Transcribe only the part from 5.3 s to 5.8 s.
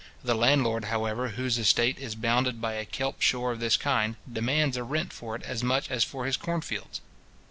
it as